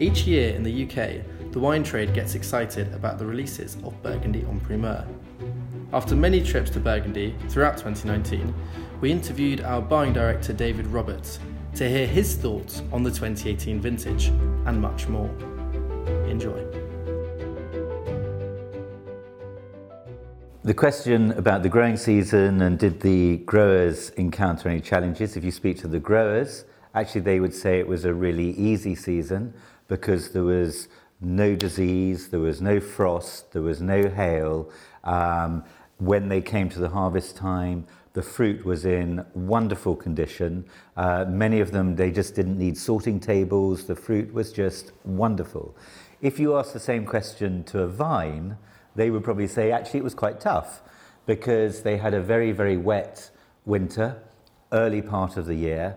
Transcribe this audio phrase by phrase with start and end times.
[0.00, 4.46] Each year in the UK, the wine trade gets excited about the releases of Burgundy
[4.48, 5.04] en Primeur.
[5.92, 8.54] After many trips to Burgundy throughout 2019,
[9.00, 11.40] we interviewed our buying director David Roberts
[11.74, 14.26] to hear his thoughts on the 2018 vintage
[14.66, 15.30] and much more.
[16.28, 16.64] Enjoy.
[20.62, 25.36] The question about the growing season and did the growers encounter any challenges?
[25.36, 28.94] If you speak to the growers, actually they would say it was a really easy
[28.94, 29.54] season
[29.88, 30.88] because there was
[31.20, 34.70] no disease, there was no frost, there was no hail.
[35.04, 35.64] Um,
[35.98, 40.64] when they came to the harvest time, the fruit was in wonderful condition.
[40.96, 43.84] Uh, many of them, they just didn't need sorting tables.
[43.84, 45.76] The fruit was just wonderful.
[46.20, 48.56] If you ask the same question to a vine,
[48.96, 50.82] they would probably say actually it was quite tough
[51.26, 53.30] because they had a very, very wet
[53.64, 54.20] winter,
[54.72, 55.96] early part of the year,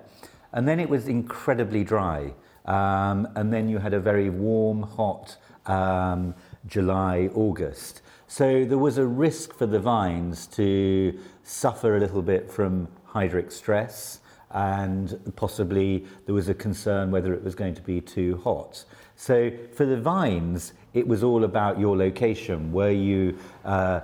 [0.53, 2.33] and then it was incredibly dry.
[2.65, 6.35] Um, and then you had a very warm, hot um,
[6.67, 8.01] July, August.
[8.27, 13.51] So there was a risk for the vines to suffer a little bit from hydric
[13.51, 14.19] stress,
[14.51, 18.85] and possibly there was a concern whether it was going to be too hot.
[19.15, 22.71] So for the vines, it was all about your location.
[22.71, 24.01] Were you uh,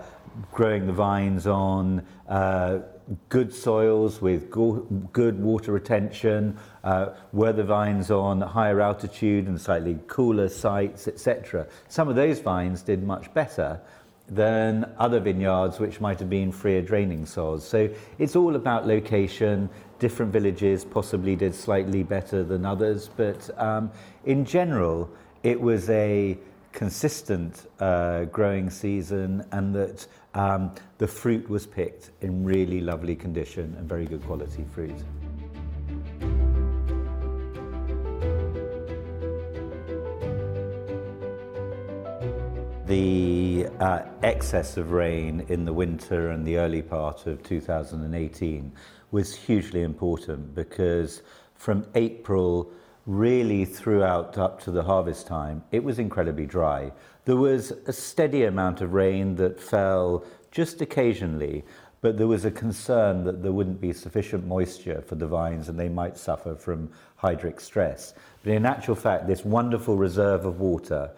[0.52, 2.80] growing the vines on uh,
[3.30, 6.58] good soils with go- good water retention?
[6.84, 11.68] Uh, were the vines on higher altitude and slightly cooler sites, etc.?
[11.88, 13.80] Some of those vines did much better
[14.30, 17.66] than other vineyards which might have been freer draining soils.
[17.66, 19.70] So it's all about location.
[20.00, 23.90] Different villages possibly did slightly better than others, but um,
[24.26, 25.10] in general,
[25.44, 26.38] it was a
[26.72, 33.76] consistent uh, growing season and that um, the fruit was picked in really lovely condition
[33.78, 34.96] and very good quality fruit.
[42.88, 48.72] The uh, excess of rain in the winter and the early part of 2018
[49.12, 51.22] was hugely important because
[51.56, 52.72] from April
[53.08, 56.92] really throughout up to the harvest time, it was incredibly dry.
[57.24, 61.64] There was a steady amount of rain that fell just occasionally,
[62.02, 65.80] but there was a concern that there wouldn't be sufficient moisture for the vines and
[65.80, 66.92] they might suffer from
[67.22, 68.14] hydric stress.
[68.44, 71.10] But in actual fact, this wonderful reserve of water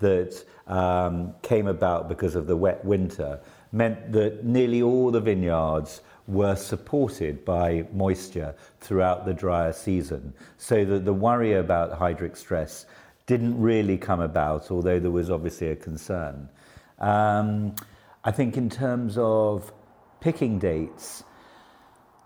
[0.00, 3.40] that um, came about because of the wet winter
[3.72, 10.84] meant that nearly all the vineyards were supported by moisture throughout the drier season, so
[10.84, 12.86] that the worry about hydric stress
[13.26, 16.48] didn't really come about, although there was obviously a concern.
[16.98, 17.74] Um,
[18.24, 19.72] I think in terms of
[20.20, 21.24] picking dates,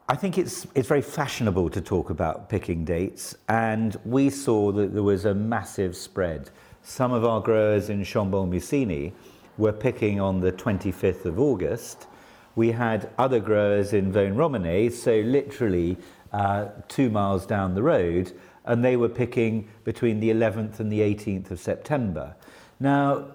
[0.08, 4.92] I think it's, it's very fashionable to talk about picking dates, and we saw that
[4.92, 6.50] there was a massive spread.
[6.82, 9.12] Some of our growers in Chambolle Musigny
[9.58, 12.08] were picking on the 25th of August,
[12.54, 15.96] we had other growers in Vosne-Romanée, so literally
[16.32, 18.32] uh, two miles down the road,
[18.64, 22.34] and they were picking between the 11th and the 18th of September.
[22.78, 23.28] Now,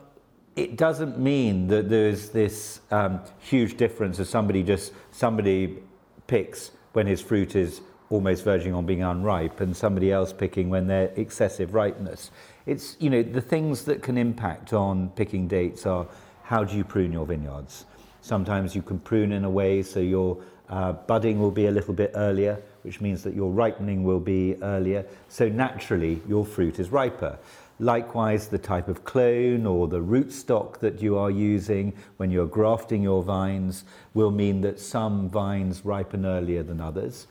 [0.55, 5.78] it doesn't mean that there's this um, huge difference of somebody just somebody
[6.25, 10.88] picks when his fruit is almost verging on being unripe and somebody else picking when
[10.88, 12.31] they're excessive ripeness.
[12.66, 16.07] It's, you know, the things that can impact on picking dates are
[16.44, 17.85] how do you prune your vineyards?
[18.27, 21.93] Sometimes you can prune in a way so your uh, budding will be a little
[21.93, 25.05] bit earlier, which means that your ripening will be earlier.
[25.29, 27.39] So naturally, your fruit is riper.
[27.79, 33.01] Likewise, the type of clone or the rootstock that you are using when you're grafting
[33.01, 37.27] your vines will mean that some vines ripen earlier than others.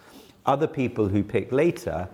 [0.46, 2.08] Other people who pick later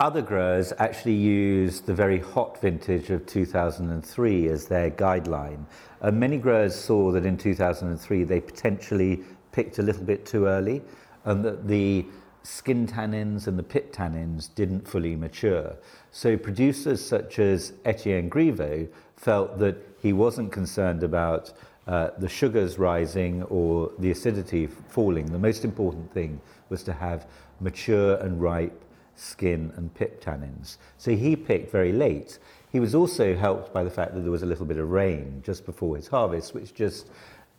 [0.00, 5.64] other growers actually use the very hot vintage of 2003 as their guideline.
[6.00, 10.82] And many growers saw that in 2003 they potentially picked a little bit too early
[11.24, 12.06] and that the
[12.44, 15.76] skin tannins and the pit tannins didn't fully mature.
[16.12, 21.52] So producers such as Etienne Grivot felt that he wasn't concerned about
[21.88, 25.26] uh, the sugars rising or the acidity falling.
[25.26, 27.26] The most important thing was to have
[27.60, 28.84] mature and ripe
[29.18, 30.76] skin and pit tannins.
[30.96, 32.38] So he picked very late.
[32.70, 35.42] He was also helped by the fact that there was a little bit of rain
[35.44, 37.08] just before his harvest, which just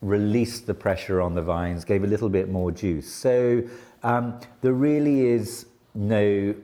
[0.01, 3.11] released the pressure on the vines, gave a little bit more juice.
[3.11, 3.63] So
[4.03, 6.55] um, there really is no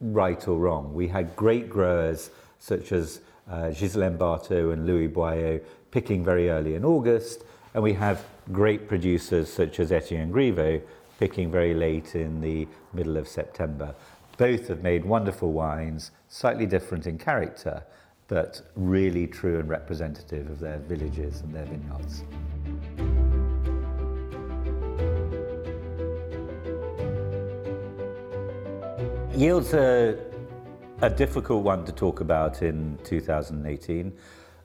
[0.00, 0.94] right or wrong.
[0.94, 3.20] We had great growers such as
[3.50, 7.44] uh, Ghislaine Barthod and Louis Boillot picking very early in August,
[7.74, 10.86] and we have great producers such as Etienne Grivot
[11.18, 13.94] picking very late in the middle of September.
[14.38, 17.82] Both have made wonderful wines, slightly different in character,
[18.28, 22.22] but really true and representative of their villages and their vineyards.
[29.36, 30.20] Yields are
[31.02, 34.16] a difficult one to talk about in 2018.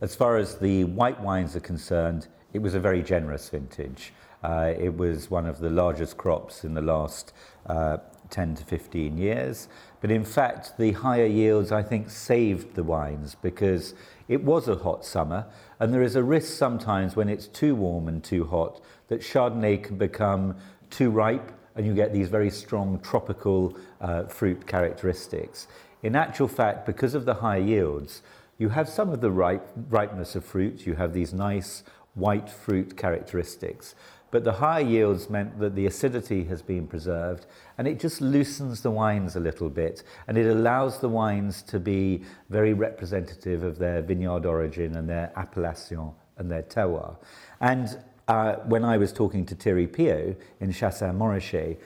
[0.02, 4.14] As far as the white wines are concerned, it was a very generous vintage.
[4.44, 7.34] Uh, it was one of the largest crops in the last
[7.66, 7.98] uh,
[8.30, 9.68] 10 to 15 years.
[10.02, 13.94] But in fact, the higher yields, I think, saved the wines because
[14.28, 15.46] it was a hot summer,
[15.80, 19.84] and there is a risk sometimes when it's too warm and too hot that Chardonnay
[19.84, 20.56] can become
[20.90, 25.68] too ripe and you get these very strong tropical uh, fruit characteristics.
[26.04, 28.22] In actual fact, because of the high yields,
[28.58, 31.84] you have some of the ripe, ripeness of fruit, you have these nice
[32.14, 33.96] white fruit characteristics,
[34.34, 37.46] but the higher yields meant that the acidity has been preserved
[37.78, 41.80] and it just loosens the wines a little bit and it allows the wines to
[41.80, 47.16] be very representative of their vineyard origin and their appellation and their terroir.
[47.62, 47.96] And
[48.28, 51.78] uh, when I was talking to Thierry Pillot in Chassagne-Montrachet,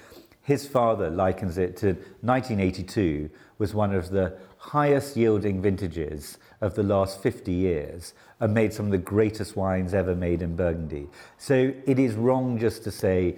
[0.47, 1.87] his father likens it to
[2.21, 8.71] 1982 was one of the highest yielding vintages of the last 50 years and made
[8.71, 11.09] some of the greatest wines ever made in Burgundy.
[11.37, 13.35] So it is wrong just to say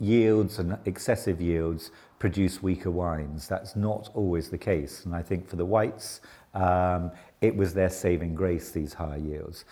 [0.00, 3.46] yields and excessive yields produce weaker wines.
[3.46, 5.04] That's not always the case.
[5.04, 6.22] And I think for the whites,
[6.54, 9.64] um, it was their saving grace, these higher yields.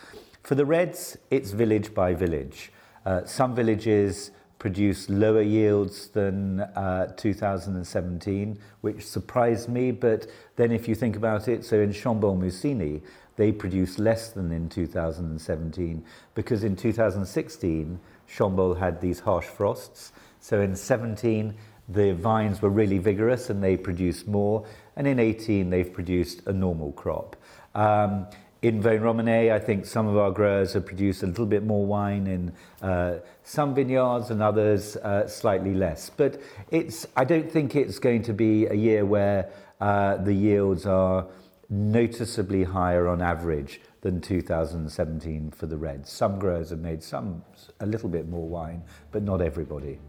[0.45, 2.71] For the reds, it's village by village.
[3.05, 9.91] Uh, some villages produce lower yields than uh, 2017, which surprised me.
[9.91, 10.27] But
[10.57, 13.03] then, if you think about it, so in Chambolle Musigny,
[13.37, 16.05] they produce less than in 2017
[16.35, 20.13] because in 2016, Chambolle had these harsh frosts.
[20.41, 21.55] So in 17,
[21.89, 24.67] the vines were really vigorous and they produced more.
[24.97, 27.37] And in 18, they've produced a normal crop.
[27.75, 28.27] Um,
[28.67, 32.27] in Vosne-Romanée, I think some of our growers have produced a little bit more wine
[32.27, 32.53] in
[32.83, 36.11] uh, some vineyards and others uh, slightly less.
[36.11, 36.41] But
[36.73, 41.29] it's, I don't think it's going to be a year where uh, the yields are
[41.71, 46.11] noticeably higher on average than 2017 for the reds.
[46.11, 47.45] Some growers have made some
[47.79, 48.83] a little bit more wine,
[49.13, 50.01] but not everybody.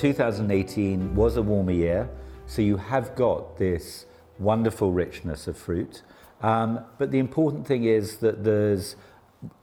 [0.00, 2.08] 2018 was a warmer year,
[2.46, 4.06] so you have got this
[4.38, 6.00] wonderful richness of fruit.
[6.40, 8.96] Um, but the important thing is that there's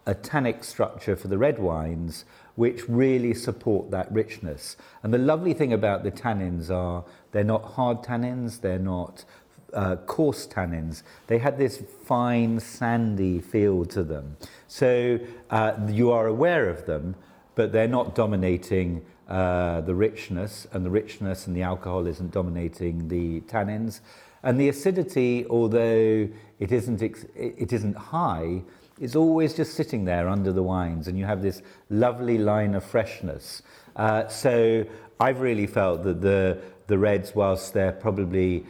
[0.05, 2.23] a tannic structure for the red wines
[2.53, 4.77] which really support that richness.
[5.01, 9.25] And the lovely thing about the tannins are they're not hard tannins, they're not
[9.73, 11.01] uh, coarse tannins.
[11.25, 14.37] They had this fine, sandy feel to them.
[14.67, 15.17] So
[15.49, 17.15] uh, you are aware of them,
[17.55, 23.07] but they're not dominating uh, the richness, and the richness and the alcohol isn't dominating
[23.07, 23.99] the tannins.
[24.43, 26.29] And the acidity, although
[26.59, 28.63] it isn't, it isn't high,
[28.99, 32.83] is always just sitting there under the wines, and you have this lovely line of
[32.83, 33.61] freshness.
[33.95, 34.85] Uh, so
[35.19, 38.65] I've really felt that the, the reds, whilst they're probably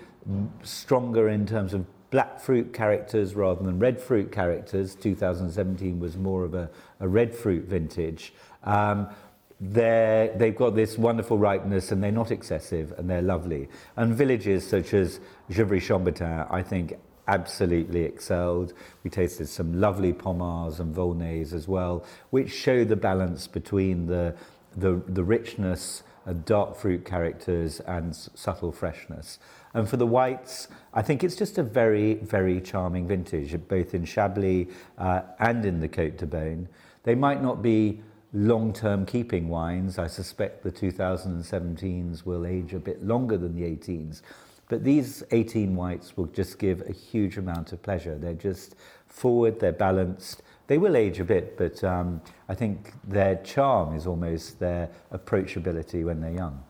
[0.63, 6.43] stronger in terms of black fruit characters rather than red fruit characters, 2017 was more
[6.43, 6.69] of a,
[6.99, 8.33] a red fruit vintage.
[8.63, 9.09] Um,
[9.59, 13.69] they're, they've got this wonderful ripeness and they're not excessive and they're lovely.
[13.95, 16.97] And villages such as Givry-Chambertin, I think,
[17.27, 18.73] absolutely excelled.
[19.03, 24.35] We tasted some lovely Pomars and Volnays as well, which show the balance between the,
[24.75, 29.39] the, the richness of dark fruit characters and subtle freshness.
[29.73, 34.05] And for the whites, I think it's just a very, very charming vintage, both in
[34.05, 36.67] Chablis uh, and in the Cote de Beaune.
[37.03, 38.01] They might not be
[38.37, 39.97] long-term keeping wines.
[39.97, 44.21] I suspect the 2017s will age a bit longer than the 18s.
[44.69, 48.17] But these 18 whites will just give a huge amount of pleasure.
[48.17, 48.75] They're just
[49.07, 50.43] forward, they're balanced.
[50.67, 56.03] They will age a bit, but um, I think their charm is almost their approachability
[56.03, 56.61] when they're young.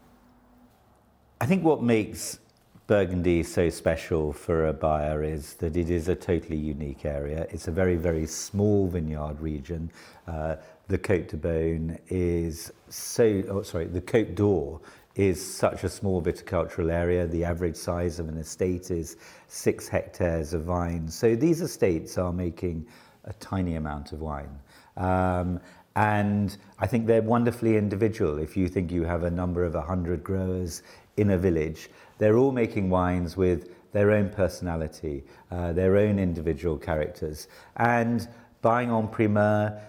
[1.41, 2.39] I think what makes
[2.85, 7.45] Burgundy so special for a buyer is that it is a totally unique area.
[7.49, 9.91] It's a very, very small vineyard region.
[10.25, 10.55] Uh,
[10.87, 14.79] the Côte de Beaune is so, oh, sorry, the Côte d'Or
[15.15, 17.25] is such a small viticultural area.
[17.27, 19.17] The average size of an estate is
[19.47, 21.15] six hectares of vines.
[21.15, 22.85] So these estates are making
[23.25, 24.59] a tiny amount of wine.
[24.95, 25.59] Um,
[25.95, 28.37] and I think they're wonderfully individual.
[28.37, 30.83] If you think you have a number of 100 growers
[31.17, 31.89] in a village,
[32.19, 37.47] they're all making wines with their own personality, uh, their own individual characters.
[37.77, 38.27] And
[38.61, 39.81] buying en primeur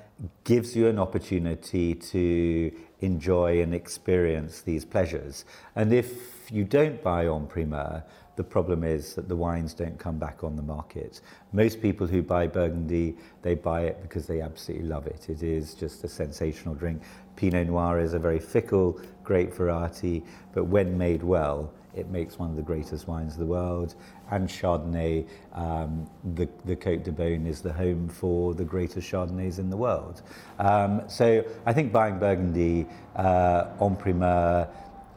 [0.44, 5.44] gives you an opportunity to enjoy and experience these pleasures.
[5.76, 8.02] And if you don't buy en primeur,
[8.36, 11.20] the problem is that the wines don't come back on the market.
[11.52, 15.28] Most people who buy Burgundy, they buy it because they absolutely love it.
[15.28, 17.02] It is just a sensational drink.
[17.34, 22.50] Pinot Noir is a very fickle, great variety, but when made well, it makes one
[22.50, 23.94] of the greatest wines of the world.
[24.30, 29.58] And Chardonnay, um, the, the Côte de Beaune is the home for the greatest Chardonnays
[29.58, 30.22] in the world.
[30.58, 34.68] Um, so I think buying Burgundy uh, en primeur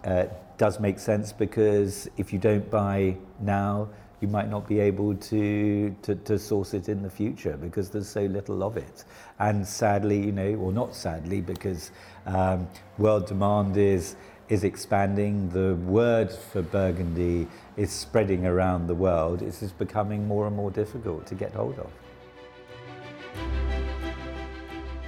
[0.03, 0.25] uh,
[0.57, 3.89] does make sense because if you don't buy now,
[4.21, 8.07] you might not be able to, to, to, source it in the future because there's
[8.07, 9.03] so little of it.
[9.39, 11.91] And sadly, you know, or not sadly, because
[12.27, 12.67] um,
[12.99, 14.15] world demand is,
[14.51, 20.45] is expanding, the word for Burgundy is spreading around the world, it's just becoming more
[20.45, 21.89] and more difficult to get hold of.